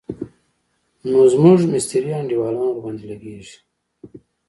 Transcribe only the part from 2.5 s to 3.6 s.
ورباندې لګېږي.